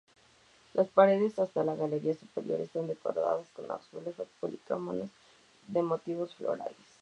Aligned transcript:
Las 0.73 0.87
paredes, 0.89 1.37
hasta 1.37 1.63
la 1.63 1.75
galería 1.75 2.15
superior, 2.15 2.59
están 2.59 2.87
decoradas 2.87 3.45
con 3.55 3.69
azulejos 3.71 4.27
polícromos 4.39 5.11
de 5.67 5.83
motivos 5.83 6.33
florales. 6.33 6.73